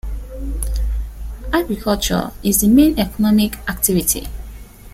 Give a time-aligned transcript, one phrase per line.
[1.53, 4.25] Agriculture is the main economic activity.